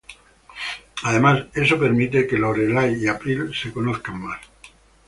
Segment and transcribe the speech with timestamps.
[1.03, 4.39] Además, eso permite que Lorelai y April se conozcan más.